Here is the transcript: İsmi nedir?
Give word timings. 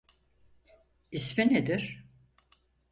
İsmi 1.11 1.53
nedir? 1.53 2.05